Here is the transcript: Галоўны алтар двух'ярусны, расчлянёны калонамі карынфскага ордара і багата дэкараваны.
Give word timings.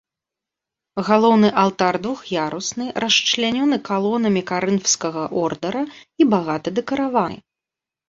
Галоўны 1.09 1.51
алтар 1.63 1.99
двух'ярусны, 2.07 2.89
расчлянёны 3.05 3.77
калонамі 3.93 4.41
карынфскага 4.55 5.23
ордара 5.45 5.89
і 6.19 6.23
багата 6.37 6.69
дэкараваны. 6.83 7.37